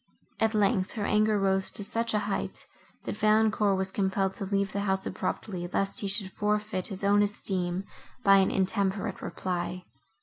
[0.39, 2.65] At length, her anger rose to such a height,
[3.03, 7.21] that Valancourt was compelled to leave the house abruptly, lest he should forfeit his own
[7.21, 7.83] esteem
[8.23, 9.85] by an intemperate reply.